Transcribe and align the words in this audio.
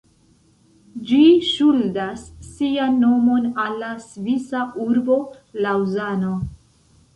Ĝi 1.09 1.19
ŝuldas 1.49 2.23
sian 2.47 2.97
nomon 3.03 3.47
al 3.65 3.79
la 3.85 3.93
svisa 4.07 4.65
urbo 4.87 5.21
Laŭzano. 5.69 6.37